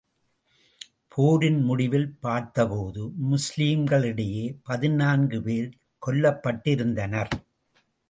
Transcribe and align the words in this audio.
போரின் 1.07 1.61
முடிவில் 1.61 2.15
பார்த்தபோது, 2.19 3.11
முஸ்லிம்களிடையே 3.31 4.55
பதினான்கு 4.63 5.41
பேர் 5.41 5.69
கொல்லப்பட்டிருந்தனர். 6.07 7.31